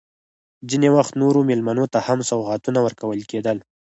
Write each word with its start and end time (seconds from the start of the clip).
ځینې 0.69 0.89
وخت 0.97 1.13
نورو 1.21 1.39
مېلمنو 1.49 1.85
ته 1.93 1.99
هم 2.07 2.19
سوغاتونه 2.29 2.79
ورکول 2.81 3.19
کېدل. 3.31 3.57